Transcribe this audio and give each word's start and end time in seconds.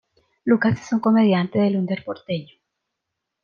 Lucas 0.45 0.81
es 0.81 0.93
un 0.93 0.99
comediante 0.99 1.59
del 1.59 1.77
under 1.77 2.03
porteño. 2.03 2.55